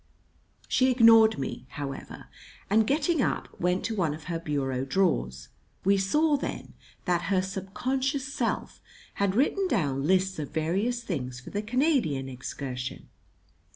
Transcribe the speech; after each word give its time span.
She 0.67 0.89
ignored 0.89 1.37
me, 1.37 1.67
however, 1.69 2.25
and, 2.71 2.87
getting 2.87 3.21
up, 3.21 3.59
went 3.61 3.85
to 3.85 3.95
one 3.95 4.15
of 4.15 4.23
her 4.23 4.39
bureau 4.39 4.83
drawers. 4.83 5.49
We 5.85 5.99
saw 5.99 6.37
then 6.37 6.73
that 7.05 7.25
her 7.29 7.43
subconscious 7.43 8.33
self 8.33 8.81
had 9.21 9.35
written 9.35 9.67
down 9.67 10.07
lists 10.07 10.39
of 10.39 10.49
various 10.49 11.03
things 11.03 11.39
for 11.39 11.51
the 11.51 11.61
Canadian 11.61 12.29
excursion. 12.29 13.09